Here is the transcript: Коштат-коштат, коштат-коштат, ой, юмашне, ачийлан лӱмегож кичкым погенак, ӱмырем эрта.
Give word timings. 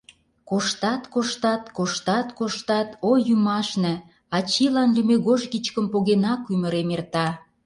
Коштат-коштат, 0.49 1.63
коштат-коштат, 1.77 2.89
ой, 3.09 3.19
юмашне, 3.35 3.93
ачийлан 4.37 4.89
лӱмегож 4.95 5.41
кичкым 5.51 5.85
погенак, 5.93 6.41
ӱмырем 6.53 6.89
эрта. 6.95 7.27